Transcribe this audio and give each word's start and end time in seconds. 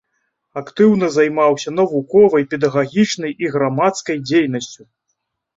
Актыўна 0.61 1.09
займаўся 1.17 1.73
навуковай, 1.79 2.47
педагагічнай 2.53 3.37
і 3.47 3.53
грамадскай 3.57 4.17
дзейнасцю. 4.31 4.81